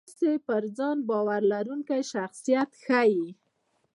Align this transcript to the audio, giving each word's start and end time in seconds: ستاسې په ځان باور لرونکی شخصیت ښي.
ستاسې 0.13 0.31
په 0.45 0.55
ځان 0.77 0.97
باور 1.09 1.41
لرونکی 1.51 2.01
شخصیت 2.11 2.69
ښي. 2.83 3.11